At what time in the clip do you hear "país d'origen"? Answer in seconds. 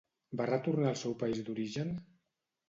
1.19-1.93